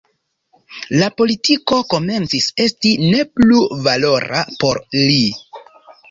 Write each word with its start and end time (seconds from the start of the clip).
La 1.01 1.09
politiko 1.21 1.75
komencis 1.93 2.47
esti 2.65 2.93
ne 3.01 3.19
plu 3.41 3.59
valora 3.89 4.41
por 4.65 4.81
li. 4.95 5.21